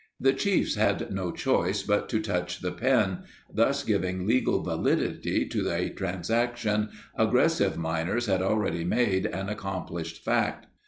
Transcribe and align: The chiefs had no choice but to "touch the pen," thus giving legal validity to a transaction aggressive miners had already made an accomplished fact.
The 0.19 0.33
chiefs 0.33 0.73
had 0.73 1.11
no 1.13 1.31
choice 1.31 1.83
but 1.83 2.09
to 2.09 2.19
"touch 2.19 2.61
the 2.61 2.71
pen," 2.71 3.19
thus 3.53 3.83
giving 3.83 4.25
legal 4.25 4.63
validity 4.63 5.45
to 5.49 5.69
a 5.69 5.89
transaction 5.89 6.89
aggressive 7.15 7.77
miners 7.77 8.25
had 8.25 8.41
already 8.41 8.83
made 8.83 9.27
an 9.27 9.47
accomplished 9.47 10.23
fact. 10.23 10.65